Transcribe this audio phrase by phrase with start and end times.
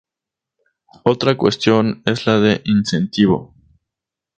[1.03, 3.53] Otra cuestión es la de incentivo.